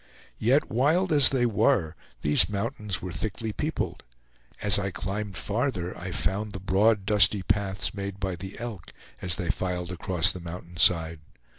[0.39, 4.03] Yet wild as they were, these mountains were thickly peopled.
[4.59, 9.35] As I climbed farther, I found the broad dusty paths made by the elk, as
[9.35, 11.19] they filed across the mountainside.